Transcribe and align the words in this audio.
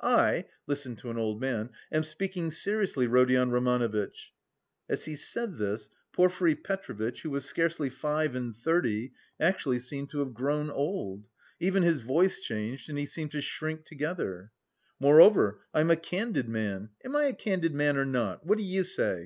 I 0.00 0.46
listen 0.66 0.96
to 0.96 1.10
an 1.10 1.18
old 1.18 1.42
man 1.42 1.68
am 1.92 2.04
speaking 2.04 2.50
seriously, 2.50 3.06
Rodion 3.06 3.50
Romanovitch" 3.50 4.32
(as 4.88 5.04
he 5.04 5.14
said 5.14 5.58
this 5.58 5.90
Porfiry 6.10 6.54
Petrovitch, 6.54 7.20
who 7.20 7.28
was 7.28 7.44
scarcely 7.44 7.90
five 7.90 8.34
and 8.34 8.56
thirty, 8.56 9.12
actually 9.38 9.78
seemed 9.80 10.08
to 10.08 10.20
have 10.20 10.32
grown 10.32 10.70
old; 10.70 11.26
even 11.60 11.82
his 11.82 12.00
voice 12.00 12.40
changed 12.40 12.88
and 12.88 12.98
he 12.98 13.04
seemed 13.04 13.32
to 13.32 13.42
shrink 13.42 13.84
together) 13.84 14.52
"Moreover, 14.98 15.60
I'm 15.74 15.90
a 15.90 15.96
candid 15.96 16.48
man... 16.48 16.88
am 17.04 17.14
I 17.14 17.24
a 17.24 17.34
candid 17.34 17.74
man 17.74 17.98
or 17.98 18.06
not? 18.06 18.46
What 18.46 18.56
do 18.56 18.64
you 18.64 18.84
say? 18.84 19.22